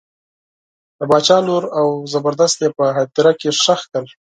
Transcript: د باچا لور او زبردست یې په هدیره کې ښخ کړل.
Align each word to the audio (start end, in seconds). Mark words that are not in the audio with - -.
د 0.97 0.99
باچا 1.09 1.37
لور 1.47 1.63
او 1.79 1.87
زبردست 2.11 2.57
یې 2.63 2.69
په 2.77 2.85
هدیره 2.97 3.31
کې 3.39 3.49
ښخ 3.61 3.81
کړل. 3.91 4.07